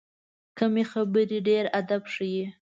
[0.57, 2.43] کمې خبرې، ډېر ادب ښیي.